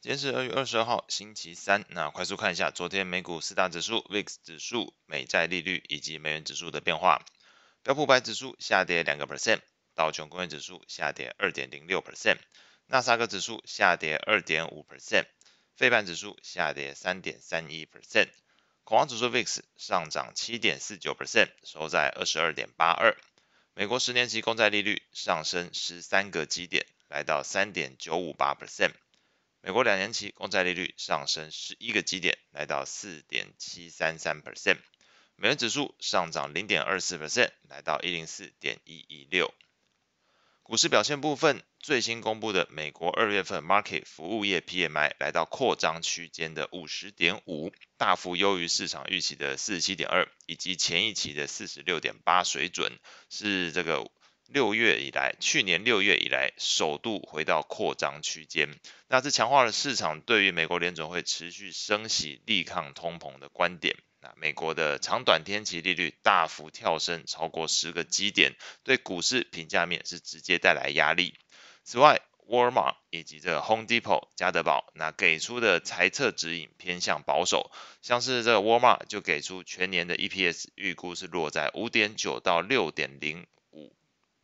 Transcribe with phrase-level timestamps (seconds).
[0.00, 1.84] 今天是二月二十二号，星期三。
[1.88, 7.26] 那快速看一下昨天美股四大指数、VIX 指数、美债利率以及美元指数的变化。
[7.82, 9.58] 标普五百指数下跌两个 percent，
[9.96, 12.36] 道琼工业指数下跌二点零六 percent，
[12.86, 15.24] 纳斯达克指数下跌二点五 percent，
[15.74, 18.28] 费半指数下跌三点三一 percent，
[18.84, 23.16] 恐慌指数 VIX 上涨七点四九 percent，收在二十二点八二。
[23.74, 28.92] 美国十年期公债利率上升十三个基点，来到三点九五八 percent。
[29.68, 34.78] 美国两年期公债利率上升十一个基点，来到四点七三三 percent。
[35.36, 39.52] 美元指数上涨零点二四 percent，来到一零四点一一六。
[40.62, 52.98] 股市表现部分，最新公布的美国二月份 market 服务业 PMI 来到扩张区间的五十点五，大幅优于市场预期的四十七点二，以及前一期的四十六点八水准，
[53.28, 54.10] 是这个。
[54.50, 63.94] 六月以来，去年六月以来首度回到扩张区间，那这强化了市场对于美国联准会持续升息、力抗通膨的观点。
[64.20, 71.34] 那美国的长短天期利率大幅跳升超过十个基点，对股市评价面是直接带来压力。
[71.84, 83.46] 此外，沃尔玛以及这 Home Depot 家得宝那给出的财测指引偏向保守，像是这个沃尔玛就给出全年的 EPS 预估是落在五点九到六点零。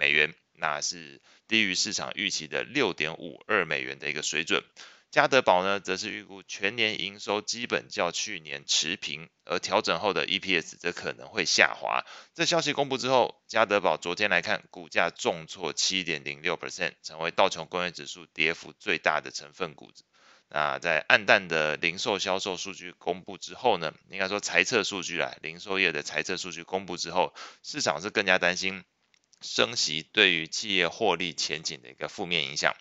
[0.00, 4.64] 美元，那是低于市场预期的六点五二美元的一个水准。
[5.10, 12.04] 家得宝呢，则是预估全年营收基本较去年持平，而调整后的 EPS 则可能会下滑。
[12.32, 19.90] 这消息公布之后，家得宝昨天来看，股价重挫七点零六 percent，成为道琼工业指数跌幅最大的成分股。
[20.48, 28.84] 那在暗淡的零售销售数据公布之后呢，应该说财测数据啦，零售业的财测数据公布之后，市场是更加担心。
[29.40, 32.74] 升息对于企业获利前景的一个负面影响，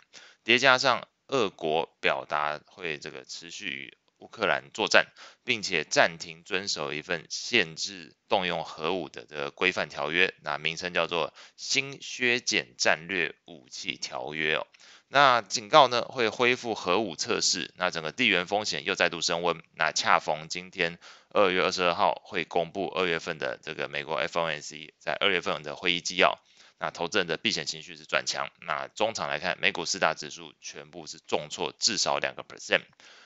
[0.43, 5.07] 叠加上俄国表达会这个持续与乌克兰作战，
[5.45, 14.67] 并且暂停遵守一份限制动用核武的这个规范条约，那名称叫做新削减战略武器条约哦。
[15.11, 19.61] 那警告呢会恢复核武测试，那整个地缘风险又再度升温。
[19.73, 20.99] 那恰逢今天
[21.29, 26.39] 二月二十二号会公布二月份的这个美国 FOMC 在二月份的会议纪要。
[26.77, 32.83] 那投资人的避险情绪是转强，那中场来看，美股四大指数全部是重挫至少两个 percent，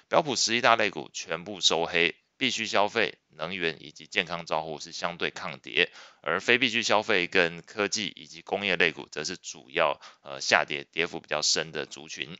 [0.08, 12.38] 标普十一大类股全部收黑，必须消费、能源以及健康照护是相对抗跌，而非必须消费跟科技以及工业类股则是主要呃下跌，跌幅比较深的族群。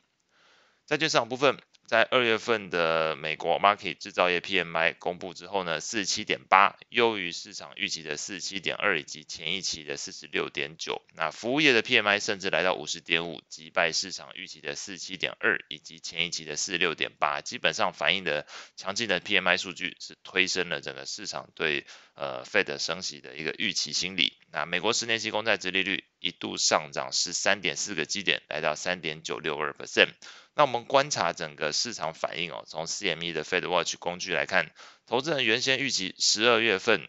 [0.86, 1.56] 债券市场部分。
[1.86, 11.02] 在二月份的美国 market 制造业 PMI 公布之后呢，四十七点八，优于市场预期的四十七点二以及前一期的四十六点九。
[11.14, 17.42] 那服务业的 PMI 甚至来到五十点五，击败市场预期的四十七点二以及前一期的四十六点八。
[17.42, 18.46] 基本上反映的
[18.76, 21.84] 强劲的 PMI 数据是推升了整个市场对
[22.14, 24.32] 呃 Fed 升息的一个预期心理。
[24.50, 30.08] 那美国十年期公债殖利率一度上涨十三点四个基点，来到三点九六二 percent。
[30.56, 34.72] 那我们观察整个市场反应哦，从 CME 的 Fed Watch 工具来看，
[35.04, 37.08] 投资人原先预期十二月份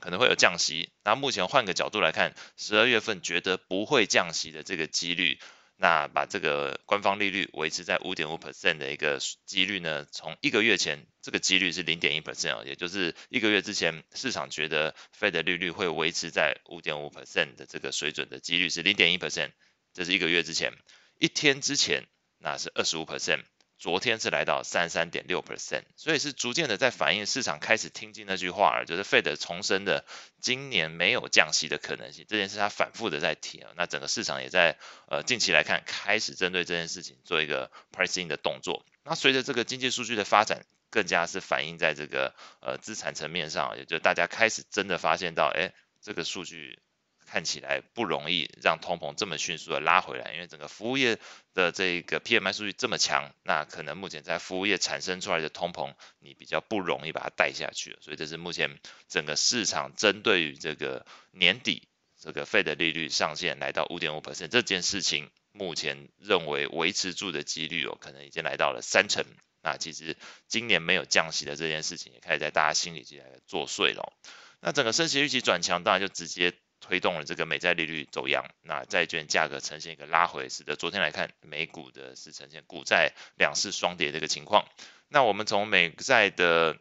[0.00, 5.38] 可能会有降息，那目前换个角度来看，十二月份觉得不会降息的这个几率，
[5.76, 19.52] 那把这个官方利率维持在五点五 percent 的一个几率呢，从一个月前这个几率是零点一 percent 哦，也就是一个月之前市场觉得 Fed 利率会维持在五点五 percent 的这个水准的几率是零点一 percent，
[19.94, 20.72] 这是一个月之前，
[21.20, 22.08] 一天之前。
[22.42, 23.44] 那是二十五 percent，
[23.78, 30.06] 昨天是来到三十三点六 percent，所以是逐渐的在反映市场开始听进那句话了，就是 Fed 重申的
[30.40, 34.78] 今年没有降息的可能性，这件事他反复的在提啊，那整个市场也在
[35.08, 45.72] 呃近期来看开始针对这件事情做一个 pricing 的动作，那随着这个经济数据的发展，更加是反映在这个呃资产层面上，也就大家开始真的发现到，哎，
[46.02, 46.78] 这个数据。
[47.30, 51.16] 看起来不容易让通膨这么迅速的拉回来，因为整个服务业
[51.54, 61.86] 的这个 PMI 数据这么强，那可能目前在服务业产生出来的通膨，你比较不容易把它带下去，所以这是目前整个市场针对于这个年底
[62.18, 69.24] 这个费的利率上限来到五点五 percent 这件事情，目前认为维持住的几率哦，可能已经来到了三成。
[69.62, 70.16] 那其实
[70.48, 74.12] 今年没有降息的这件事情，也开始在大家心里起来作祟了。
[74.60, 76.52] 那整个升息预期转强，当然就直接。
[76.90, 84.66] 推动了这个美债利率走扬，那债券价格呈现一个拉回，使得昨天来看，美股的是呈现股债两市双跌的一个情况。
[85.06, 86.80] 那我们从美债的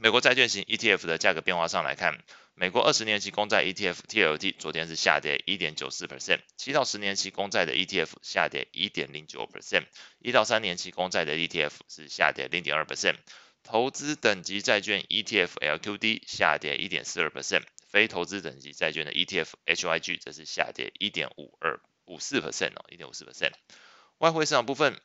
[0.00, 2.18] 美国债券型 ETF 的价格变化上来看，
[2.54, 9.84] 美国二十年期公债 ETF TLT 昨天是下跌一点九四 percent，七到十年期公债的 ETF 下跌一点零九 percent，
[10.18, 13.16] 一到三年期公债的 ETF 是下跌零点二 percent，
[13.62, 23.52] 投资等级债券 ETF LQD 下跌一点四二 percent，非投资等级债券的 ETF HYG 则是下跌一点五二五四 percent 哦，一点五四 percent。
[24.18, 24.98] 外汇市场部分。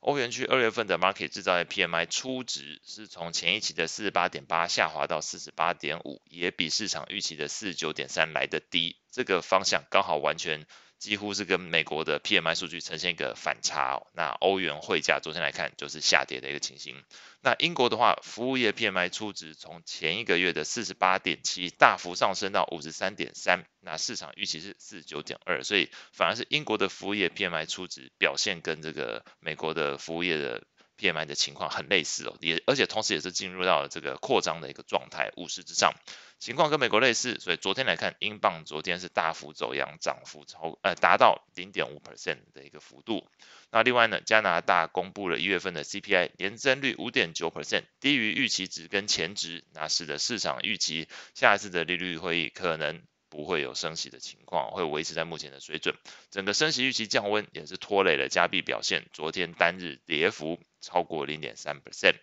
[0.00, 10.68] 欧元区二月份的 market 制造业 PMI 初值是从前一期的四十八点八下滑到四十八点五，也比市场预期的四十九点三来得低，这个方向刚好完全。
[10.98, 14.06] 几乎是跟美国的 PMI 数据呈现一个反差哦。
[14.14, 17.02] 那欧元汇价昨天来看就是下跌的一个情形。
[17.40, 30.64] 那英国的话，服务业 PMI 初值从前一个月的四十八点七大幅上升到五十三点三，那市场预期是四十九点二，所以反而是英国的服务业 PMI 初值表现跟这个美国的服务业的。
[30.98, 35.94] PMI 的情况很类似哦，也而且同时也是进入到了这个扩张的一个状态，五十之上，
[36.38, 43.24] 情况跟美国类似，所以昨天来看，英镑昨天是大幅走扬，涨幅超呃达到零点五 percent 的一个幅度。
[43.70, 53.02] 那另外呢，加拿大公布了一月份的 CPI 年增率五点九 percent，低于预期值跟前值，那使得市场预期下一次的利率会议可能。
[53.28, 55.94] 不会有升息的情况，会维持在目前的水准。
[56.30, 59.06] 整个升息预期降温，也是拖累了加币表现。
[59.12, 62.14] 昨天单日跌幅超过零点三 percent。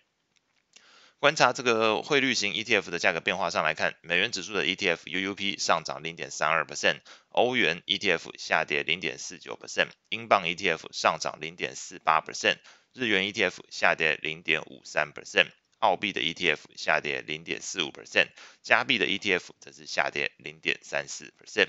[1.18, 7.00] 观察这个汇率型 ETF 的价格变化上来看，美元指数的 ETF UUP 上涨零点三二 percent，
[7.30, 12.58] 欧元 ETF 下跌零点四九 percent，英镑 ETF 上涨零点四八 percent，
[12.92, 15.48] 日元 ETF 下跌零点五三 percent。
[15.78, 18.28] 澳币的 ETF 下跌零点四五 percent，
[18.62, 21.68] 加币的 ETF 则是下跌零点三四 percent。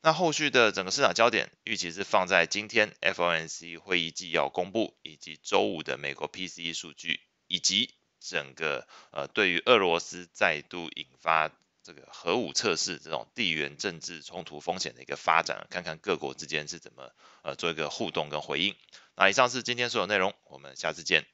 [0.00, 11.50] 那后续的整个市场焦点预期是放在今天 FOMC 会议纪要公布，以及周五的美国 PCE 数据，以及整个呃对于俄罗斯再度引发
[11.82, 17.10] 这个核武测试这种地缘政治冲突风险的一个发展，看看各国之间是怎么
[17.42, 18.76] 呃做一个互动跟回应。
[19.16, 21.26] 那以上是今天所有内容，我们下次见。